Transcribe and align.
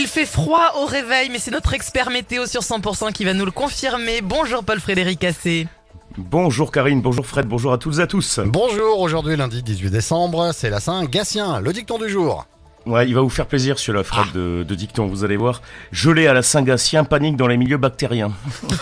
Il 0.00 0.06
fait 0.06 0.24
froid 0.24 0.76
au 0.80 0.86
réveil, 0.86 1.28
mais 1.30 1.38
c'est 1.38 1.50
notre 1.50 1.74
expert 1.74 2.08
météo 2.08 2.46
sur 2.46 2.62
100% 2.62 3.12
qui 3.12 3.26
va 3.26 3.34
nous 3.34 3.44
le 3.44 3.50
confirmer. 3.50 4.22
Bonjour 4.22 4.64
Paul-Frédéric 4.64 5.22
Assé. 5.24 5.68
Bonjour 6.16 6.72
Karine, 6.72 7.02
bonjour 7.02 7.26
Fred, 7.26 7.46
bonjour 7.46 7.70
à 7.74 7.76
toutes 7.76 7.98
et 7.98 8.00
à 8.00 8.06
tous. 8.06 8.40
Bonjour, 8.46 8.98
aujourd'hui 8.98 9.36
lundi 9.36 9.62
18 9.62 9.90
décembre, 9.90 10.52
c'est 10.54 10.70
la 10.70 10.80
Saint-Gatien, 10.80 11.60
le 11.60 11.74
dicton 11.74 11.98
du 11.98 12.08
jour. 12.08 12.46
Ouais, 12.86 13.06
il 13.06 13.14
va 13.14 13.20
vous 13.20 13.28
faire 13.28 13.44
plaisir 13.44 13.78
celui-là, 13.78 14.02
Fred, 14.02 14.32
de, 14.32 14.64
de 14.66 14.74
dicton, 14.74 15.06
vous 15.06 15.22
allez 15.22 15.36
voir. 15.36 15.60
Gelé 15.92 16.26
à 16.26 16.32
la 16.32 16.40
Saint-Gatien, 16.40 17.04
panique 17.04 17.36
dans 17.36 17.46
les 17.46 17.58
milieux 17.58 17.76
bactériens. 17.76 18.32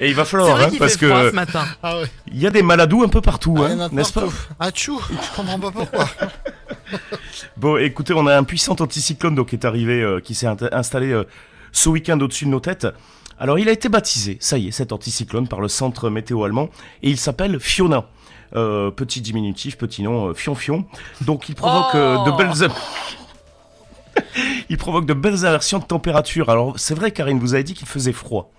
et 0.00 0.08
il 0.08 0.16
va 0.16 0.24
falloir, 0.24 0.56
vrai 0.56 0.64
hein, 0.64 0.70
qu'il 0.70 0.80
parce 0.80 0.96
fait 0.96 1.06
froid 1.06 1.22
que 1.22 1.30
ce 1.30 1.34
matin. 1.36 1.64
Ah 1.80 1.98
ouais, 1.98 2.06
il 2.26 2.40
y 2.40 2.46
a 2.48 2.50
des 2.50 2.62
maladous 2.62 3.04
un 3.04 3.08
peu 3.08 3.20
partout, 3.20 3.56
hein, 3.60 3.88
n'est-ce 3.92 4.12
pas 4.12 4.24
Achou, 4.58 5.00
je 5.10 5.36
comprends 5.36 5.60
pas 5.60 5.70
pourquoi. 5.70 6.08
Bon, 7.56 7.76
écoutez, 7.76 8.12
on 8.14 8.26
a 8.26 8.36
un 8.36 8.44
puissant 8.44 8.76
anticyclone 8.78 9.34
donc 9.34 9.48
qui 9.48 9.56
est 9.56 9.64
arrivé, 9.64 10.02
euh, 10.02 10.20
qui 10.20 10.34
s'est 10.34 10.46
installé 10.72 11.12
euh, 11.12 11.24
ce 11.72 11.88
week-end 11.88 12.18
au-dessus 12.20 12.44
de 12.44 12.50
nos 12.50 12.60
têtes. 12.60 12.86
Alors, 13.38 13.58
il 13.58 13.68
a 13.68 13.72
été 13.72 13.88
baptisé, 13.88 14.36
ça 14.40 14.58
y 14.58 14.68
est, 14.68 14.70
cet 14.70 14.92
anticyclone 14.92 15.48
par 15.48 15.60
le 15.60 15.68
centre 15.68 16.10
météo 16.10 16.44
allemand, 16.44 16.68
et 17.02 17.10
il 17.10 17.16
s'appelle 17.18 17.58
Fiona. 17.58 18.06
Euh, 18.54 18.90
petit 18.90 19.22
diminutif, 19.22 19.78
petit 19.78 20.02
nom, 20.02 20.34
Fion 20.34 20.54
Fion. 20.54 20.84
Donc, 21.22 21.48
il 21.48 21.54
provoque 21.54 21.94
euh, 21.94 22.18
Oh 22.20 22.30
de 22.30 22.36
belles. 22.36 22.70
il 24.68 24.76
provoque 24.76 25.06
de 25.06 25.14
belles 25.14 25.46
inversions 25.46 25.78
de 25.78 25.84
température. 25.84 26.50
Alors, 26.50 26.78
c'est 26.78 26.94
vrai, 26.94 27.12
Karine, 27.12 27.38
vous 27.38 27.54
avez 27.54 27.64
dit 27.64 27.72
qu'il 27.72 27.88
faisait 27.88 28.12
froid. 28.12 28.52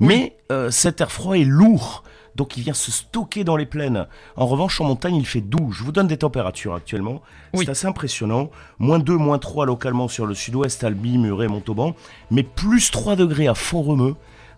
Mais 0.00 0.36
euh, 0.50 0.70
cet 0.70 1.00
air 1.00 1.12
froid 1.12 1.36
est 1.36 1.44
lourd, 1.44 2.02
donc 2.36 2.56
il 2.56 2.62
vient 2.62 2.74
se 2.74 2.90
stocker 2.90 3.44
dans 3.44 3.56
les 3.56 3.66
plaines. 3.66 4.06
En 4.36 4.46
revanche, 4.46 4.80
en 4.80 4.84
montagne, 4.84 5.16
il 5.16 5.26
fait 5.26 5.40
doux. 5.40 5.72
Je 5.72 5.82
vous 5.84 5.92
donne 5.92 6.06
des 6.06 6.16
températures 6.18 6.74
actuellement. 6.74 7.22
Oui. 7.54 7.64
C'est 7.64 7.70
assez 7.70 7.86
impressionnant. 7.86 8.50
Moins 8.78 8.98
2, 8.98 9.16
moins 9.16 9.38
3 9.38 9.66
localement 9.66 10.08
sur 10.08 10.26
le 10.26 10.34
sud-ouest, 10.34 10.84
Albi, 10.84 11.18
Muret, 11.18 11.48
Montauban. 11.48 11.94
Mais 12.30 12.42
plus 12.42 12.90
3 12.90 13.16
degrés 13.16 13.48
à 13.48 13.54
Font-Romeu, 13.54 14.14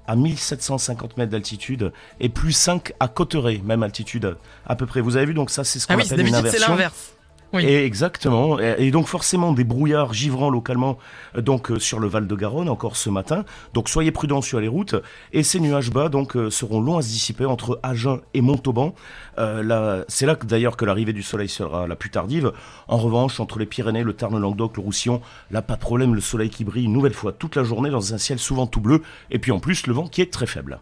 à 0.07 0.17
1750 0.17 1.17
mètres 1.17 1.31
d'altitude. 1.33 1.93
Et 2.21 2.29
plus 2.29 2.53
5 2.53 2.93
à 3.01 3.09
Cotteret, 3.09 3.61
même 3.65 3.83
altitude 3.83 4.37
à 4.67 4.77
peu 4.77 4.87
près. 4.87 5.01
Vous 5.01 5.17
avez 5.17 5.27
vu, 5.27 5.35
donc 5.35 5.51
ça, 5.51 5.65
c'est 5.65 5.79
ce 5.79 5.87
qu'on 5.87 5.95
Ah 5.95 5.97
oui, 5.99 6.03
appelle 6.05 6.21
une 6.21 6.33
d'habitude 6.33 6.51
c'est 6.51 6.57
inversion. 6.57 6.73
l'inverse. 6.73 7.15
Oui. 7.53 7.65
Et 7.65 7.85
exactement. 7.85 8.59
Et, 8.61 8.91
donc 8.91 9.07
forcément 9.07 9.53
des 9.53 9.65
brouillards 9.65 10.13
givrants 10.13 10.51
localement 10.51 10.99
euh, 11.37 11.41
donc 11.41 11.71
euh, 11.71 11.79
sur 11.79 11.99
le 11.99 12.07
Val 12.07 12.27
de 12.27 12.35
Garonne 12.35 12.69
encore 12.69 12.97
ce 12.97 13.11
matin. 13.11 13.45
Donc 13.75 13.89
soyez 13.89 14.13
prudents 14.13 14.43
sur 14.43 14.61
les 14.61 14.69
routes. 14.69 14.95
Et 15.33 15.43
ces 15.43 15.59
nuages 15.59 15.91
bas 15.91 16.09
donc 16.09 16.37
euh, 16.37 16.51
seront 16.51 16.81
longs 16.81 16.99
à 16.99 17.03
se 17.03 17.09
dissiper 17.09 17.45
entre 17.45 17.81
Agen 17.83 18.21
et 18.35 18.41
Montauban. 18.41 18.95
Euh, 19.39 19.63
là, 19.63 20.05
c'est 20.09 20.27
là 20.27 20.37
que 20.37 20.47
d'ailleurs 20.47 20.77
que 20.77 20.85
l'arrivée 20.85 21.13
du 21.13 21.23
soleil 21.23 21.49
sera 21.49 21.87
la 21.87 21.97
plus 21.97 22.11
tardive. 22.11 22.53
En 22.87 22.99
revanche, 22.99 23.41
entre 23.41 23.59
les 23.59 23.67
Pyrénées, 23.67 24.05
le 24.05 24.13
Tarn, 24.13 24.35
le 24.35 24.41
Languedoc, 24.41 24.77
le 24.77 24.83
Roussillon, 24.83 25.21
là 25.51 25.63
pas 25.63 25.75
de 25.75 25.81
problème, 25.81 26.15
le 26.15 26.21
soleil 26.21 26.51
qui 26.51 26.65
brille 26.65 26.85
une 26.85 26.93
nouvelle 26.93 27.15
fois 27.15 27.33
toute 27.33 27.57
la 27.57 27.65
journée 27.65 27.91
dans 27.91 28.15
un 28.15 28.19
ciel 28.19 28.39
souvent 28.39 28.67
tout 28.67 28.81
bleu. 28.81 29.03
Et 29.31 29.39
puis 29.39 29.51
en 29.51 29.59
plus 29.59 29.87
le 29.87 29.95
vent 29.95 30.07
qui 30.07 30.23
est 30.23 30.33
très 30.33 30.47
faible. 30.47 30.79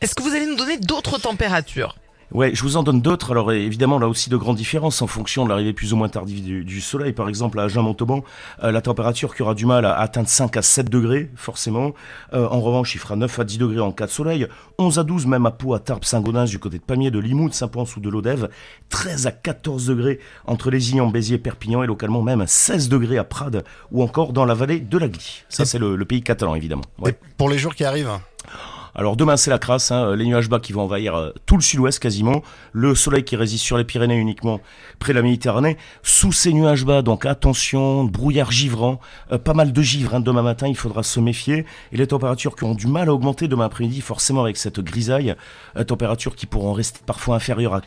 Est-ce 0.00 0.14
que 0.14 0.22
vous 0.22 0.34
allez 0.34 0.46
nous 0.46 0.56
donner 0.56 0.78
d'autres 0.78 1.20
températures? 1.20 1.96
Ouais, 2.34 2.54
je 2.54 2.62
vous 2.62 2.76
en 2.76 2.82
donne 2.82 3.02
d'autres. 3.02 3.32
Alors 3.32 3.52
évidemment, 3.52 3.98
là 3.98 4.08
aussi 4.08 4.30
de 4.30 4.36
grandes 4.36 4.56
différences 4.56 5.02
en 5.02 5.06
fonction 5.06 5.44
de 5.44 5.50
l'arrivée 5.50 5.72
plus 5.72 5.92
ou 5.92 5.96
moins 5.96 6.08
tardive 6.08 6.42
du, 6.42 6.64
du 6.64 6.80
soleil. 6.80 7.12
Par 7.12 7.28
exemple, 7.28 7.60
à 7.60 7.64
Agen-Montauban, 7.64 8.24
euh, 8.62 8.72
la 8.72 8.80
température 8.80 9.34
qui 9.34 9.42
aura 9.42 9.54
du 9.54 9.66
mal 9.66 9.84
à 9.84 9.98
atteindre 9.98 10.28
5 10.28 10.56
à 10.56 10.62
7 10.62 10.88
degrés, 10.88 11.30
forcément. 11.36 11.92
Euh, 12.32 12.48
en 12.48 12.60
revanche, 12.60 12.94
il 12.94 12.98
fera 12.98 13.16
9 13.16 13.38
à 13.38 13.44
10 13.44 13.58
degrés 13.58 13.80
en 13.80 13.92
cas 13.92 14.06
de 14.06 14.10
soleil. 14.10 14.46
11 14.78 14.98
à 14.98 15.04
12 15.04 15.26
même 15.26 15.44
à 15.44 15.50
Pau, 15.50 15.74
à 15.74 15.78
Tarbes, 15.78 16.04
Saint-Gaudens, 16.04 16.46
du 16.46 16.58
côté 16.58 16.78
de 16.78 16.82
Pamiers, 16.82 17.10
de 17.10 17.18
Limoux, 17.18 17.50
de 17.50 17.54
Saint-Pons 17.54 17.96
ou 17.96 18.00
de 18.00 18.08
l'Odève. 18.08 18.48
13 18.88 19.26
à 19.26 19.32
14 19.32 19.86
degrés 19.86 20.18
entre 20.46 20.70
Lézignan, 20.70 21.08
Béziers, 21.08 21.38
Perpignan 21.38 21.82
et 21.82 21.86
localement 21.86 22.22
même 22.22 22.44
16 22.46 22.88
degrés 22.88 23.18
à 23.18 23.24
Prades 23.24 23.64
ou 23.90 24.02
encore 24.02 24.32
dans 24.32 24.46
la 24.46 24.54
vallée 24.54 24.80
de 24.80 24.98
la 24.98 25.08
Glie. 25.08 25.42
Ça, 25.48 25.64
c'est 25.64 25.78
le, 25.78 25.96
le 25.96 26.04
pays 26.04 26.22
catalan, 26.22 26.54
évidemment. 26.54 26.84
Ouais. 26.98 27.14
Pour 27.36 27.50
les 27.50 27.58
jours 27.58 27.74
qui 27.74 27.84
arrivent, 27.84 28.10
Alors 28.94 29.16
demain 29.16 29.38
c'est 29.38 29.50
la 29.50 29.58
crasse, 29.58 29.90
hein, 29.90 30.14
les 30.14 30.26
nuages 30.26 30.50
bas 30.50 30.60
qui 30.60 30.74
vont 30.74 30.82
envahir 30.82 31.14
euh, 31.14 31.30
tout 31.46 31.56
le 31.56 31.62
sud-ouest 31.62 31.98
quasiment, 31.98 32.42
le 32.72 32.94
soleil 32.94 33.24
qui 33.24 33.36
résiste 33.36 33.64
sur 33.64 33.78
les 33.78 33.84
Pyrénées 33.84 34.16
uniquement 34.16 34.60
près 34.98 35.12
de 35.12 35.18
la 35.18 35.22
Méditerranée. 35.22 35.78
Sous 36.02 36.30
ces 36.32 36.52
nuages 36.52 36.84
bas, 36.84 37.00
donc 37.00 37.24
attention, 37.24 38.04
brouillard 38.04 38.52
givrant, 38.52 39.00
euh, 39.32 39.38
pas 39.38 39.54
mal 39.54 39.72
de 39.72 39.82
givre 39.82 40.14
hein, 40.14 40.20
demain 40.20 40.42
matin, 40.42 40.68
il 40.68 40.76
faudra 40.76 41.02
se 41.02 41.20
méfier. 41.20 41.64
Et 41.92 41.96
les 41.96 42.06
températures 42.06 42.54
qui 42.54 42.64
ont 42.64 42.74
du 42.74 42.86
mal 42.86 43.08
à 43.08 43.14
augmenter 43.14 43.48
demain 43.48 43.64
après-midi, 43.64 44.02
forcément 44.02 44.42
avec 44.42 44.58
cette 44.58 44.80
grisaille, 44.80 45.36
euh, 45.78 45.84
températures 45.84 46.36
qui 46.36 46.44
pourront 46.44 46.74
rester 46.74 47.00
parfois 47.06 47.36
inférieures 47.36 47.74
à 47.74 47.80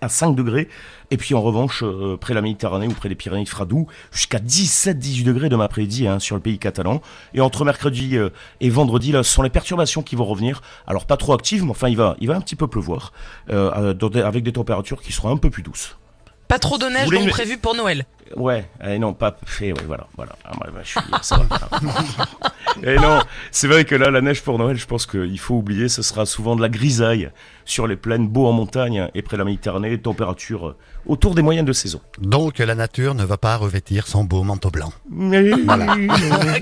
à 0.00 0.08
5 0.08 0.34
degrés. 0.34 0.68
Et 1.10 1.16
puis 1.16 1.34
en 1.34 1.42
revanche, 1.42 1.82
euh, 1.84 2.16
près 2.16 2.32
de 2.32 2.36
la 2.36 2.42
Méditerranée 2.42 2.88
ou 2.88 2.92
près 2.92 3.08
des 3.08 3.14
Pyrénées, 3.14 3.42
il 3.42 3.48
fera 3.48 3.64
doux 3.64 3.86
jusqu'à 4.10 4.38
17-18 4.38 5.24
degrés 5.24 5.48
demain 5.48 5.64
après-midi 5.64 6.06
hein, 6.08 6.18
sur 6.18 6.34
le 6.36 6.42
pays 6.42 6.58
catalan. 6.58 7.00
Et 7.34 7.40
entre 7.40 7.64
mercredi 7.64 8.16
euh, 8.16 8.30
et 8.60 8.70
vendredi, 8.70 9.12
là, 9.12 9.22
ce 9.22 9.32
sont 9.32 9.42
les 9.42 9.50
perturbations 9.50 10.02
qui 10.02 10.16
vont 10.16 10.24
revenir. 10.24 10.62
Alors 10.86 11.06
pas 11.06 11.16
trop 11.16 11.34
actives, 11.34 11.64
mais 11.64 11.70
enfin 11.70 11.88
il 11.88 11.96
va, 11.96 12.16
il 12.20 12.28
va 12.28 12.36
un 12.36 12.40
petit 12.40 12.56
peu 12.56 12.66
pleuvoir 12.66 13.12
euh, 13.50 13.94
avec 14.24 14.42
des 14.42 14.52
températures 14.52 15.00
qui 15.00 15.12
seront 15.12 15.30
un 15.30 15.36
peu 15.36 15.50
plus 15.50 15.62
douces. 15.62 15.96
Pas 16.48 16.58
trop 16.58 16.78
de 16.78 16.86
neige 16.86 17.08
donc 17.08 17.28
prévu 17.30 17.58
pour 17.58 17.74
Noël. 17.74 18.06
Ouais, 18.36 18.68
eh 18.84 18.98
non, 18.98 19.14
pas 19.14 19.36
fait, 19.46 19.72
ouais, 19.72 19.84
voilà, 19.86 20.06
voilà. 20.16 20.32
Ah, 20.44 20.52
je 20.82 20.88
suis, 20.88 21.00
ça 21.22 21.38
va. 21.38 21.58
Et 22.86 22.96
non, 22.96 23.20
c'est 23.50 23.66
vrai 23.68 23.84
que 23.84 23.94
là, 23.94 24.10
la 24.10 24.20
neige 24.20 24.42
pour 24.42 24.58
Noël, 24.58 24.76
je 24.76 24.86
pense 24.86 25.06
qu'il 25.06 25.38
faut 25.38 25.54
oublier, 25.56 25.88
ce 25.88 26.02
sera 26.02 26.24
souvent 26.24 26.54
de 26.56 26.62
la 26.62 26.68
grisaille 26.68 27.30
sur 27.64 27.86
les 27.88 27.96
plaines, 27.96 28.28
beau 28.28 28.46
en 28.46 28.52
montagne 28.52 29.08
et 29.14 29.22
près 29.22 29.36
de 29.36 29.40
la 29.40 29.44
Méditerranée, 29.44 29.98
température 29.98 30.68
euh, 30.68 30.76
autour 31.04 31.34
des 31.34 31.42
moyennes 31.42 31.64
de 31.64 31.72
saison. 31.72 32.00
donc 32.20 32.58
la 32.60 32.76
nature 32.76 33.14
ne 33.16 33.24
va 33.24 33.36
pas 33.38 33.56
revêtir 33.56 34.06
son 34.06 34.22
beau 34.22 34.44
manteau 34.44 34.70
blanc. 34.70 34.92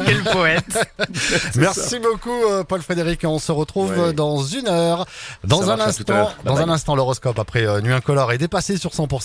Quel 0.07 0.23
poète. 0.33 0.89
Merci 1.57 1.99
beaucoup 1.99 2.31
euh, 2.51 2.65
Paul 2.65 2.81
Frédéric, 2.81 3.21
on 3.25 3.39
se 3.39 3.53
retrouve 3.53 3.85
Ouais. 3.99 4.13
dans 4.15 4.43
une 4.43 4.67
heure. 4.67 5.05
Dans 5.45 5.61
Ça 5.63 5.75
un 5.75 5.81
instant, 5.81 6.31
dans 6.45 6.55
bye. 6.55 6.65
un 6.65 6.69
instant 6.71 6.95
l'horoscope 6.97 7.39
après 7.39 7.67
euh, 7.67 7.81
Nuit 7.83 7.93
Incolore 7.93 8.33
est 8.33 8.39
dépassé 8.39 8.79
sur 8.79 8.91
100%. 8.93 9.21